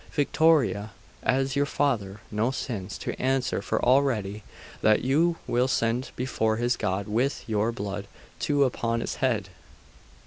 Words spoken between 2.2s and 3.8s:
no sins to answer for